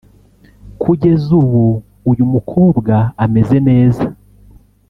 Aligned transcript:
Kugeza 0.81 1.29
ubu 1.41 1.63
uyu 2.11 2.25
mukobwa 2.33 2.93
ameze 3.23 3.57
neza 3.67 4.05